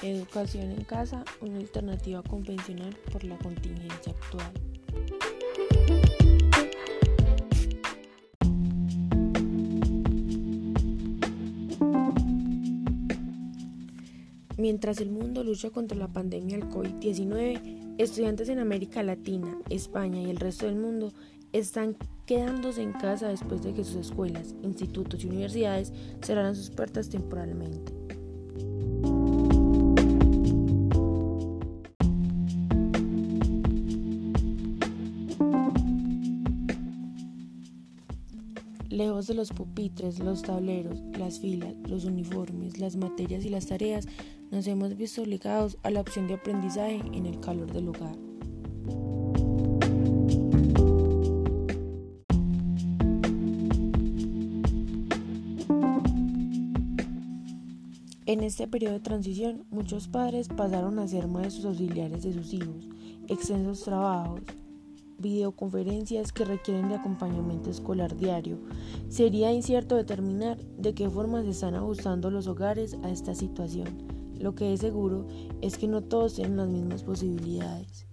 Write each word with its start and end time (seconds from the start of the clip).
Educación 0.00 0.70
en 0.70 0.84
casa, 0.84 1.24
una 1.40 1.58
alternativa 1.58 2.22
convencional 2.22 2.96
por 3.10 3.24
la 3.24 3.36
contingencia 3.38 4.12
actual. 4.12 4.52
Mientras 14.56 15.00
el 15.00 15.10
mundo 15.10 15.42
lucha 15.42 15.70
contra 15.70 15.98
la 15.98 16.06
pandemia 16.06 16.58
del 16.58 16.68
COVID-19, 16.68 17.96
estudiantes 17.98 18.48
en 18.50 18.60
América 18.60 19.02
Latina, 19.02 19.58
España 19.68 20.20
y 20.22 20.30
el 20.30 20.36
resto 20.36 20.66
del 20.66 20.76
mundo 20.76 21.12
están 21.52 21.96
quedándose 22.24 22.82
en 22.82 22.92
casa 22.92 23.28
después 23.28 23.64
de 23.64 23.74
que 23.74 23.82
sus 23.82 23.96
escuelas, 23.96 24.54
institutos 24.62 25.24
y 25.24 25.26
universidades 25.26 25.92
cerraran 26.22 26.54
sus 26.54 26.70
puertas 26.70 27.08
temporalmente. 27.08 27.97
Lejos 38.90 39.26
de 39.26 39.34
los 39.34 39.50
pupitres, 39.50 40.18
los 40.18 40.42
tableros, 40.42 40.98
las 41.18 41.40
filas, 41.40 41.74
los 41.86 42.06
uniformes, 42.06 42.78
las 42.78 42.96
materias 42.96 43.44
y 43.44 43.50
las 43.50 43.66
tareas, 43.66 44.06
nos 44.50 44.66
hemos 44.66 44.96
visto 44.96 45.20
obligados 45.20 45.76
a 45.82 45.90
la 45.90 46.00
opción 46.00 46.26
de 46.26 46.34
aprendizaje 46.34 47.02
en 47.12 47.26
el 47.26 47.38
calor 47.38 47.70
del 47.70 47.88
hogar. 47.88 48.16
En 58.24 58.42
este 58.42 58.66
periodo 58.68 58.94
de 58.94 59.00
transición, 59.00 59.64
muchos 59.70 60.08
padres 60.08 60.48
pasaron 60.48 60.98
a 60.98 61.08
ser 61.08 61.28
maestros 61.28 61.66
auxiliares 61.66 62.22
de 62.22 62.32
sus 62.32 62.54
hijos, 62.54 62.88
extensos 63.26 63.82
trabajos, 63.82 64.40
videoconferencias 65.18 66.32
que 66.32 66.44
requieren 66.44 66.88
de 66.88 66.94
acompañamiento 66.94 67.70
escolar 67.70 68.16
diario. 68.16 68.58
Sería 69.08 69.52
incierto 69.52 69.96
determinar 69.96 70.58
de 70.78 70.94
qué 70.94 71.10
forma 71.10 71.42
se 71.42 71.50
están 71.50 71.74
ajustando 71.74 72.30
los 72.30 72.46
hogares 72.46 72.96
a 73.02 73.10
esta 73.10 73.34
situación. 73.34 73.88
Lo 74.38 74.54
que 74.54 74.72
es 74.72 74.80
seguro 74.80 75.26
es 75.60 75.76
que 75.76 75.88
no 75.88 76.02
todos 76.02 76.34
tienen 76.34 76.56
las 76.56 76.68
mismas 76.68 77.02
posibilidades. 77.02 78.06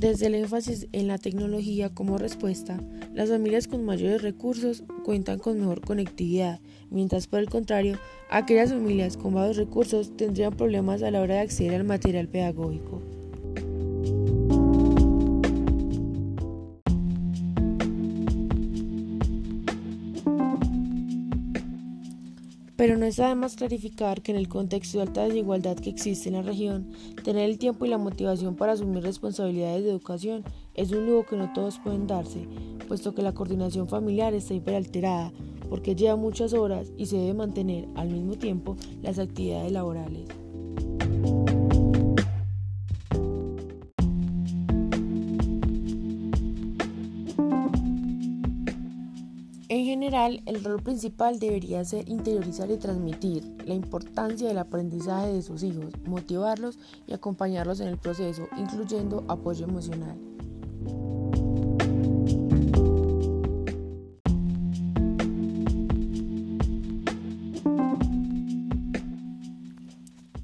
Desde 0.00 0.28
el 0.28 0.34
énfasis 0.34 0.88
en 0.92 1.08
la 1.08 1.18
tecnología 1.18 1.90
como 1.90 2.16
respuesta, 2.16 2.80
las 3.12 3.28
familias 3.28 3.68
con 3.68 3.84
mayores 3.84 4.22
recursos 4.22 4.82
cuentan 5.04 5.38
con 5.38 5.60
mejor 5.60 5.82
conectividad, 5.82 6.58
mientras 6.88 7.26
por 7.26 7.40
el 7.40 7.50
contrario, 7.50 7.98
aquellas 8.30 8.70
familias 8.70 9.18
con 9.18 9.34
bajos 9.34 9.58
recursos 9.58 10.16
tendrían 10.16 10.56
problemas 10.56 11.02
a 11.02 11.10
la 11.10 11.20
hora 11.20 11.34
de 11.34 11.40
acceder 11.40 11.74
al 11.74 11.84
material 11.84 12.28
pedagógico. 12.28 13.02
Pero 22.80 22.96
no 22.96 23.04
está 23.04 23.28
de 23.28 23.34
más 23.34 23.56
clarificar 23.56 24.22
que 24.22 24.32
en 24.32 24.38
el 24.38 24.48
contexto 24.48 24.96
de 24.96 25.02
alta 25.02 25.24
desigualdad 25.24 25.76
que 25.76 25.90
existe 25.90 26.30
en 26.30 26.36
la 26.36 26.40
región, 26.40 26.92
tener 27.22 27.50
el 27.50 27.58
tiempo 27.58 27.84
y 27.84 27.90
la 27.90 27.98
motivación 27.98 28.56
para 28.56 28.72
asumir 28.72 29.02
responsabilidades 29.02 29.84
de 29.84 29.90
educación 29.90 30.44
es 30.72 30.90
un 30.90 31.04
lujo 31.04 31.26
que 31.26 31.36
no 31.36 31.52
todos 31.52 31.78
pueden 31.78 32.06
darse, 32.06 32.48
puesto 32.88 33.14
que 33.14 33.20
la 33.20 33.34
coordinación 33.34 33.86
familiar 33.86 34.32
está 34.32 34.54
hiperalterada, 34.54 35.30
porque 35.68 35.94
lleva 35.94 36.16
muchas 36.16 36.54
horas 36.54 36.90
y 36.96 37.04
se 37.04 37.18
debe 37.18 37.34
mantener 37.34 37.86
al 37.96 38.08
mismo 38.08 38.36
tiempo 38.36 38.78
las 39.02 39.18
actividades 39.18 39.72
laborales. 39.72 40.24
En 49.70 49.84
general, 49.84 50.42
el 50.46 50.64
rol 50.64 50.82
principal 50.82 51.38
debería 51.38 51.84
ser 51.84 52.08
interiorizar 52.08 52.68
y 52.72 52.76
transmitir 52.76 53.44
la 53.64 53.74
importancia 53.74 54.48
del 54.48 54.58
aprendizaje 54.58 55.32
de 55.32 55.42
sus 55.42 55.62
hijos, 55.62 55.94
motivarlos 56.06 56.76
y 57.06 57.12
acompañarlos 57.12 57.78
en 57.78 57.86
el 57.86 57.96
proceso, 57.96 58.48
incluyendo 58.58 59.24
apoyo 59.28 59.66
emocional. 59.66 60.18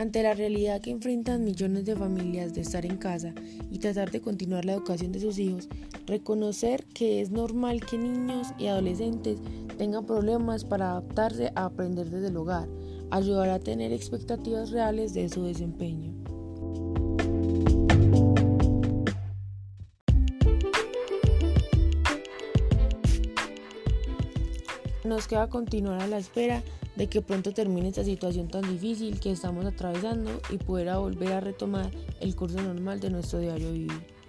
Ante 0.00 0.22
la 0.22 0.32
realidad 0.32 0.80
que 0.80 0.92
enfrentan 0.92 1.44
millones 1.44 1.84
de 1.84 1.94
familias 1.94 2.54
de 2.54 2.62
estar 2.62 2.86
en 2.86 2.96
casa 2.96 3.34
y 3.70 3.80
tratar 3.80 4.10
de 4.10 4.22
continuar 4.22 4.64
la 4.64 4.72
educación 4.72 5.12
de 5.12 5.20
sus 5.20 5.38
hijos, 5.38 5.68
reconocer 6.06 6.86
que 6.94 7.20
es 7.20 7.30
normal 7.30 7.84
que 7.84 7.98
niños 7.98 8.46
y 8.56 8.68
adolescentes 8.68 9.40
tengan 9.76 10.06
problemas 10.06 10.64
para 10.64 10.92
adaptarse 10.92 11.52
a 11.54 11.66
aprender 11.66 12.08
desde 12.08 12.28
el 12.28 12.38
hogar, 12.38 12.66
ayudar 13.10 13.50
a 13.50 13.58
tener 13.58 13.92
expectativas 13.92 14.70
reales 14.70 15.12
de 15.12 15.28
su 15.28 15.44
desempeño. 15.44 16.14
Nos 25.04 25.28
queda 25.28 25.50
continuar 25.50 26.00
a 26.00 26.06
la 26.06 26.16
espera 26.16 26.62
de 27.00 27.08
que 27.08 27.22
pronto 27.22 27.52
termine 27.52 27.88
esta 27.88 28.04
situación 28.04 28.48
tan 28.48 28.60
difícil 28.60 29.18
que 29.20 29.30
estamos 29.30 29.64
atravesando 29.64 30.38
y 30.50 30.58
pueda 30.58 30.98
volver 30.98 31.32
a 31.32 31.40
retomar 31.40 31.90
el 32.20 32.36
curso 32.36 32.60
normal 32.60 33.00
de 33.00 33.08
nuestro 33.08 33.38
diario 33.38 33.72
vivir. 33.72 34.19